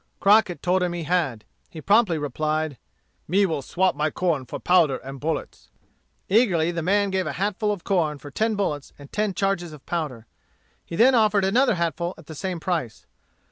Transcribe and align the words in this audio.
Crockett 0.19 0.63
told 0.63 0.81
him 0.81 0.93
he 0.93 1.03
had. 1.03 1.45
He 1.69 1.79
promptly 1.79 2.17
replied, 2.17 2.79
"Me 3.27 3.45
will 3.45 3.61
swap 3.61 3.93
my 3.95 4.09
corn 4.09 4.47
for 4.47 4.57
powder 4.57 4.97
and 4.97 5.19
bullets." 5.19 5.69
Eagerly 6.27 6.71
the 6.71 6.81
man 6.81 7.11
gave 7.11 7.27
a 7.27 7.33
hatful 7.33 7.71
of 7.71 7.83
corn 7.83 8.17
for 8.17 8.31
ten 8.31 8.55
bullets 8.55 8.93
and 8.97 9.11
ten 9.11 9.35
charges 9.35 9.73
of 9.73 9.85
powder. 9.85 10.25
He 10.83 10.95
then 10.95 11.13
offered 11.13 11.45
another 11.45 11.75
hatful 11.75 12.15
at 12.17 12.25
the 12.25 12.33
same 12.33 12.59
price. 12.59 13.05